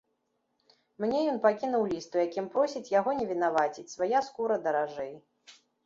Мне 1.05 1.19
ён 1.33 1.37
пакінуў 1.43 1.85
ліст, 1.93 2.17
у 2.19 2.25
якім 2.27 2.49
просіць 2.57 2.91
яго 2.99 3.17
не 3.21 3.31
вінаваціць, 3.35 3.89
свая 3.97 4.19
скура 4.33 4.63
даражэй. 4.69 5.13